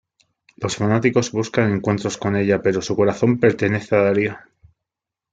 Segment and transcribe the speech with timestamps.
[0.57, 4.35] Los fanáticos buscan encuentros con ella, pero su corazón pertenece a Darío.